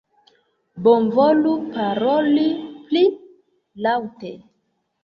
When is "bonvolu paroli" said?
0.87-2.49